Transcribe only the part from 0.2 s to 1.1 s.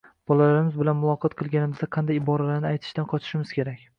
Bolalarimiz bilan